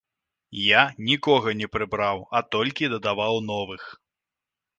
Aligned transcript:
Я 0.59 0.83
нікога 1.09 1.53
не 1.59 1.67
прыбраў, 1.73 2.17
а 2.39 2.41
толькі 2.57 2.91
дадаваў 2.95 3.35
новых. 3.53 3.83